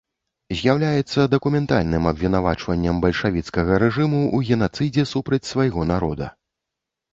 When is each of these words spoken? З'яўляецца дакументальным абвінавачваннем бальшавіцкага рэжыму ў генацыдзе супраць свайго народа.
З'яўляецца 0.59 1.25
дакументальным 1.33 2.07
абвінавачваннем 2.13 3.03
бальшавіцкага 3.05 3.79
рэжыму 3.85 4.21
ў 4.35 4.53
генацыдзе 4.53 5.09
супраць 5.13 5.43
свайго 5.53 5.89
народа. 5.95 6.35